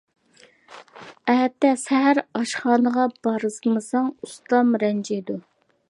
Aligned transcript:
ئەتە 1.33 1.71
سەھەر 1.83 2.21
ئاشخانىغا 2.39 3.07
بارمىساڭ 3.29 4.09
ئۇستام 4.29 4.75
رەنجىيدۇ. 4.87 5.39